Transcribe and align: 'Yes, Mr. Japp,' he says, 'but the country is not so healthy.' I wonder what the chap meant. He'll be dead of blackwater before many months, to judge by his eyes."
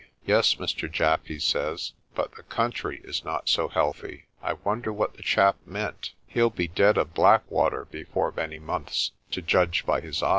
'Yes, 0.25 0.55
Mr. 0.55 0.91
Japp,' 0.91 1.27
he 1.27 1.37
says, 1.37 1.93
'but 2.15 2.33
the 2.33 2.41
country 2.41 3.01
is 3.03 3.23
not 3.23 3.47
so 3.47 3.67
healthy.' 3.67 4.25
I 4.41 4.53
wonder 4.53 4.91
what 4.91 5.13
the 5.13 5.21
chap 5.21 5.57
meant. 5.63 6.13
He'll 6.25 6.49
be 6.49 6.67
dead 6.67 6.97
of 6.97 7.13
blackwater 7.13 7.85
before 7.85 8.31
many 8.35 8.57
months, 8.57 9.11
to 9.29 9.43
judge 9.43 9.85
by 9.85 10.01
his 10.01 10.23
eyes." 10.23 10.29